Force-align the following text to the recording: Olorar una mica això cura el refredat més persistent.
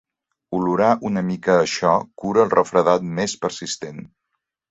Olorar 0.59 0.87
una 1.09 1.21
mica 1.27 1.57
això 1.65 1.91
cura 2.23 2.43
el 2.45 2.51
refredat 2.55 3.05
més 3.21 3.39
persistent. 3.45 4.01